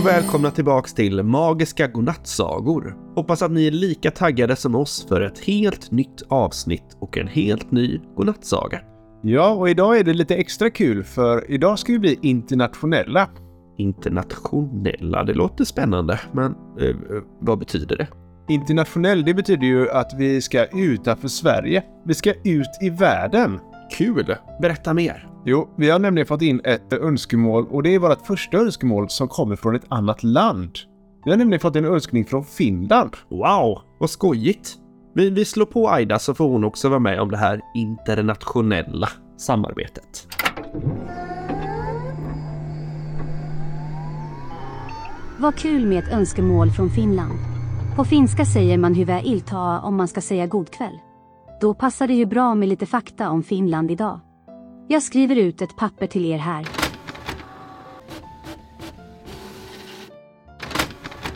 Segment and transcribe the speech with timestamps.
[0.00, 2.96] och välkomna tillbaks till Magiska Godnattsagor.
[3.14, 7.28] Hoppas att ni är lika taggade som oss för ett helt nytt avsnitt och en
[7.28, 8.80] helt ny godnattsaga.
[9.22, 13.28] Ja, och idag är det lite extra kul för idag ska vi bli internationella.
[13.78, 16.96] Internationella, det låter spännande, men eh,
[17.40, 18.08] vad betyder det?
[18.48, 21.82] Internationell, det betyder ju att vi ska utanför Sverige.
[22.04, 23.60] Vi ska ut i världen.
[23.90, 24.36] Kul!
[24.60, 25.28] Berätta mer.
[25.44, 29.28] Jo, vi har nämligen fått in ett önskemål och det är vårt första önskemål som
[29.28, 30.70] kommer från ett annat land.
[31.24, 33.16] Vi har nämligen fått en önskning från Finland.
[33.28, 34.76] Wow, vad skojigt!
[35.14, 39.08] Vi, vi slår på Aida så får hon också vara med om det här internationella
[39.36, 40.26] samarbetet.
[45.38, 47.38] Vad kul med ett önskemål från Finland.
[47.96, 51.09] På finska säger man hyvää iltaa om man ska säga god kväll.
[51.60, 54.20] Då passar det ju bra med lite fakta om Finland idag.
[54.88, 56.68] Jag skriver ut ett papper till er här.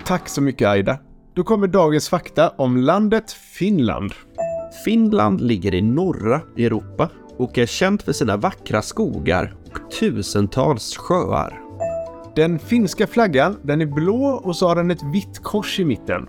[0.05, 0.99] Tack så mycket Aida.
[1.35, 4.13] Då kommer dagens fakta om landet Finland.
[4.85, 11.61] Finland ligger i norra Europa och är känt för sina vackra skogar och tusentals sjöar.
[12.37, 16.29] Den finska flaggan, den är blå och så har den ett vitt kors i mitten.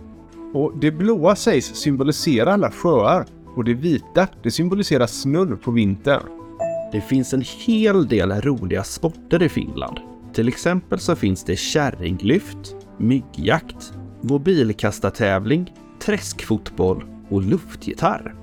[0.53, 6.23] Och det blåa sägs symbolisera alla sjöar och det vita, det symboliserar snurr på vintern.
[6.91, 9.99] Det finns en hel del roliga sporter i Finland.
[10.33, 18.35] Till exempel så finns det kärringlyft, myggjakt, mobilkastartävling, träskfotboll och luftgitarr.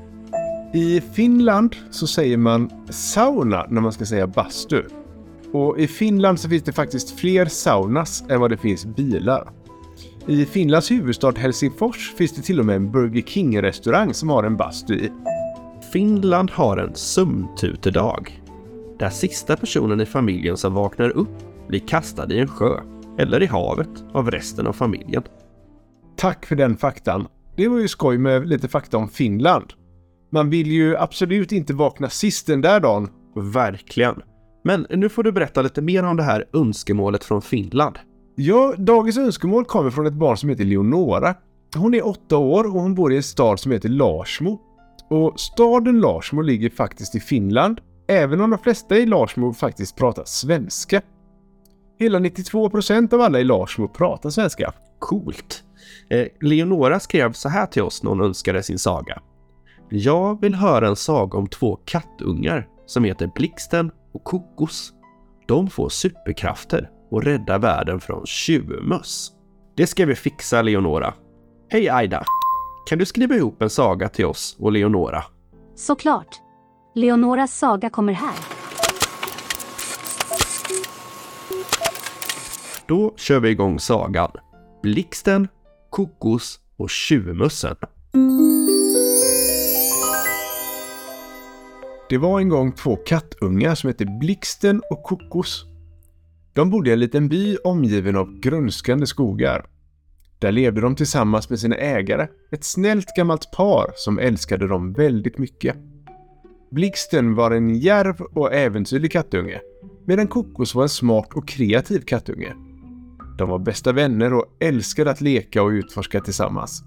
[0.74, 4.82] I Finland så säger man sauna när man ska säga bastu.
[5.52, 9.50] Och i Finland så finns det faktiskt fler saunas än vad det finns bilar.
[10.26, 14.56] I Finlands huvudstad Helsingfors finns det till och med en Burger King-restaurang som har en
[14.56, 15.10] bastu i.
[15.92, 18.42] Finland har en sömntutedag.
[18.98, 22.80] Där sista personen i familjen som vaknar upp blir kastad i en sjö
[23.18, 25.22] eller i havet av resten av familjen.
[26.16, 27.28] Tack för den faktan.
[27.56, 29.72] Det var ju skoj med lite fakta om Finland.
[30.32, 33.08] Man vill ju absolut inte vakna sist den där dagen.
[33.34, 34.22] Verkligen.
[34.64, 37.98] Men nu får du berätta lite mer om det här önskemålet från Finland.
[38.34, 41.34] Ja, dagens önskemål kommer från ett barn som heter Leonora.
[41.76, 44.60] Hon är åtta år och hon bor i en stad som heter Larsmo.
[45.10, 50.24] Och staden Larsmo ligger faktiskt i Finland, även om de flesta i Larsmo faktiskt pratar
[50.26, 51.02] svenska.
[51.98, 54.72] Hela 92% av alla i Larsmo pratar svenska.
[54.98, 55.64] Coolt!
[56.10, 59.22] Eh, Leonora skrev så här till oss när hon önskade sin saga.
[59.90, 64.92] Jag vill höra en saga om två kattungar som heter Blixten och Kokos.
[65.46, 69.32] De får superkrafter och räddar världen från tjuvmöss.
[69.76, 71.14] Det ska vi fixa, Leonora.
[71.68, 72.24] Hej Aida!
[72.86, 75.24] Kan du skriva ihop en saga till oss och Leonora?
[75.74, 76.40] Såklart.
[76.94, 78.34] Leonoras saga kommer här.
[82.86, 84.30] Då kör vi igång sagan.
[84.82, 85.48] Blixten,
[85.90, 87.76] Kokos och Tjuvmössen.
[92.08, 95.71] Det var en gång två kattungar som hette Blixten och Kokos.
[96.54, 99.66] De bodde i en liten by omgiven av grönskande skogar.
[100.38, 105.38] Där levde de tillsammans med sina ägare, ett snällt gammalt par som älskade dem väldigt
[105.38, 105.76] mycket.
[106.70, 109.60] Blixten var en järv och äventyrlig kattunge,
[110.06, 112.54] medan Kokos var en smart och kreativ kattunge.
[113.38, 116.82] De var bästa vänner och älskade att leka och utforska tillsammans.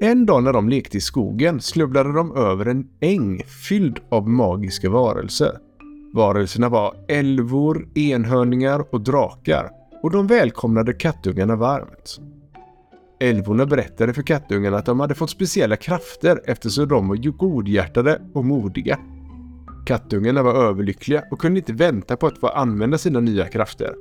[0.00, 4.90] En dag när de lekte i skogen snubblade de över en äng fylld av magiska
[4.90, 5.58] varelser.
[6.12, 9.70] Varelserna var älvor, enhörningar och drakar
[10.02, 12.20] och de välkomnade kattungarna varmt.
[13.20, 18.44] Älvorna berättade för kattungarna att de hade fått speciella krafter eftersom de var godhjärtade och
[18.44, 18.98] modiga.
[19.86, 23.94] Kattungarna var överlyckliga och kunde inte vänta på att få använda sina nya krafter.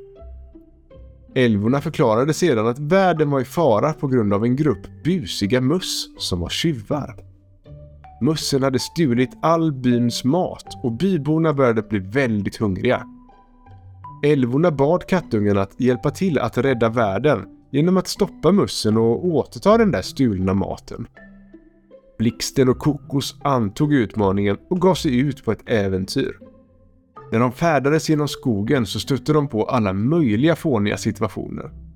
[1.36, 6.08] Älvorna förklarade sedan att världen var i fara på grund av en grupp busiga möss
[6.18, 7.29] som var tjuvar.
[8.22, 13.04] Mössen hade stulit all byns mat och byborna började bli väldigt hungriga.
[14.26, 19.78] Älvorna bad kattungarna att hjälpa till att rädda världen genom att stoppa mussen och återta
[19.78, 21.08] den där stulna maten.
[22.18, 26.40] Blixten och Kokos antog utmaningen och gav sig ut på ett äventyr.
[27.32, 31.89] När de färdades genom skogen så stötte de på alla möjliga fåniga situationer.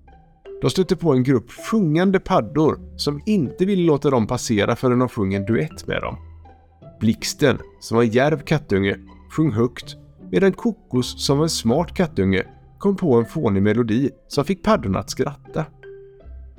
[0.63, 5.09] De stötte på en grupp sjungande paddor som inte ville låta dem passera förrän de
[5.09, 6.17] sjöng en duett med dem.
[6.99, 8.97] Blixten, som var en djärv kattunge,
[9.29, 9.95] sjöng högt
[10.31, 12.43] medan Kokos, som var en smart kattunge,
[12.79, 15.65] kom på en fånig melodi som fick paddorna att skratta.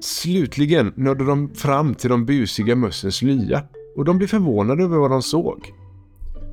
[0.01, 3.63] Slutligen nådde de fram till de busiga mössens lya
[3.97, 5.73] och de blev förvånade över vad de såg.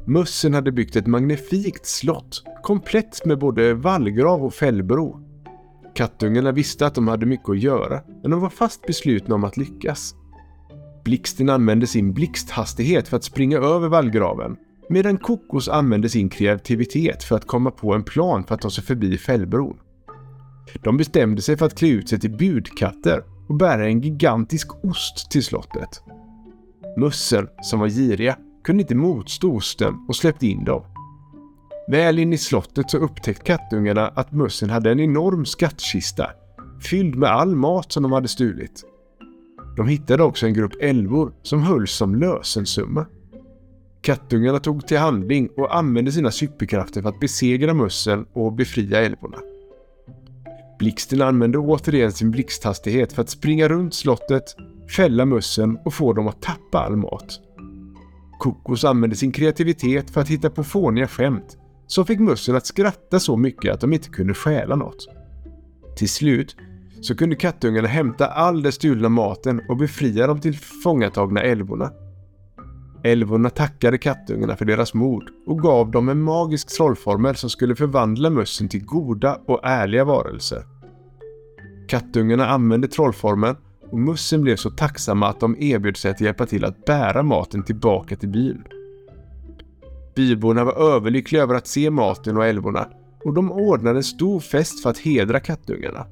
[0.06, 5.31] Mössen hade byggt ett magnifikt slott, komplett med både vallgrav och fällbro.
[5.96, 9.58] Kattungarna visste att de hade mycket att göra, men de var fast beslutna om att
[9.58, 10.16] lyckas.
[11.04, 14.58] Blixten använde sin blixthastighet för att springa över vallgraven,
[14.90, 18.84] medan Kokos använde sin kreativitet för att komma på en plan för att ta sig
[18.84, 19.78] förbi fällbron.
[20.84, 25.32] De bestämde sig för att klä ut sig till budkatter och bära en gigantisk ost
[25.32, 26.04] till slottet.
[26.98, 30.84] Mössen, som var giriga, kunde inte motstå osten och släppte in dem.
[31.92, 36.30] Väl in i slottet så upptäckte kattungarna att mössen hade en enorm skattkista
[36.82, 38.84] fylld med all mat som de hade stulit.
[39.78, 43.06] De hittade också en grupp älvor som hölls som lösensumma.
[44.02, 49.38] Kattungarna tog till handling och använde sina superkrafter för att besegra mössen och befria älvorna.
[50.80, 54.56] Blixten använde återigen sin blixthastighet för att springa runt slottet,
[54.96, 57.40] fälla mössen och få dem att tappa all mat.
[58.40, 61.58] Kokos använde sin kreativitet för att hitta på fåniga skämt
[61.92, 65.08] som fick mössen att skratta så mycket att de inte kunde stjäla något.
[65.98, 66.56] Till slut
[67.02, 71.92] så kunde kattungarna hämta all den stulna maten och befria de tillfångatagna älvorna.
[73.04, 78.30] Älvorna tackade kattungarna för deras mod och gav dem en magisk trollformel som skulle förvandla
[78.30, 80.64] mössen till goda och ärliga varelser.
[81.88, 83.56] Kattungarna använde trollformeln
[83.92, 87.64] och mössen blev så tacksamma att de erbjöd sig att hjälpa till att bära maten
[87.64, 88.64] tillbaka till byn.
[90.16, 92.88] Byborna var överlyckliga över att se maten och älvorna
[93.26, 96.06] och de ordnade en stor fest för att hedra kattungarna.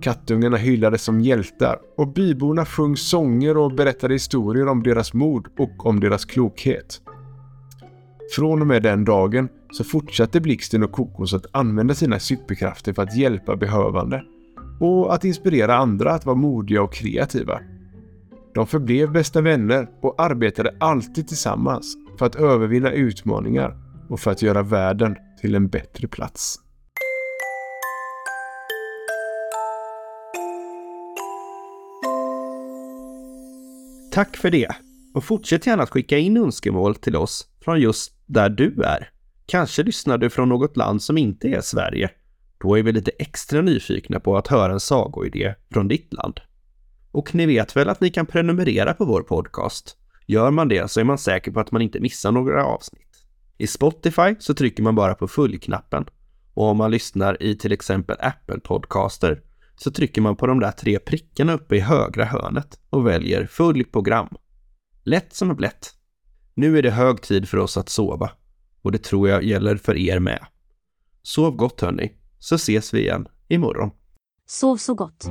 [0.00, 5.86] Kattungarna hyllades som hjältar och byborna sjöng sånger och berättade historier om deras mod och
[5.86, 7.00] om deras klokhet.
[8.36, 13.02] Från och med den dagen så fortsatte Blixten och Kokos att använda sina superkrafter för
[13.02, 14.24] att hjälpa behövande
[14.80, 17.60] och att inspirera andra att vara modiga och kreativa.
[18.54, 23.76] De förblev bästa vänner och arbetade alltid tillsammans för att övervinna utmaningar
[24.08, 26.56] och för att göra världen till en bättre plats.
[34.12, 34.68] Tack för det!
[35.14, 39.08] Och fortsätt gärna att skicka in önskemål till oss från just där du är.
[39.46, 42.10] Kanske lyssnar du från något land som inte är Sverige.
[42.58, 46.40] Då är vi lite extra nyfikna på att höra en sagoidé från ditt land.
[47.12, 49.96] Och ni vet väl att ni kan prenumerera på vår podcast?
[50.30, 53.24] Gör man det så är man säker på att man inte missar några avsnitt.
[53.58, 56.04] I Spotify så trycker man bara på fullknappen
[56.54, 59.42] och om man lyssnar i till exempel Apple Podcaster
[59.76, 63.84] så trycker man på de där tre prickarna uppe i högra hörnet och väljer full
[63.84, 64.28] program.
[65.04, 65.90] Lätt som en blätt.
[66.54, 68.30] Nu är det hög tid för oss att sova
[68.82, 70.46] och det tror jag gäller för er med.
[71.22, 73.90] Sov gott hörni, så ses vi igen imorgon.
[74.46, 75.26] Sov så gott.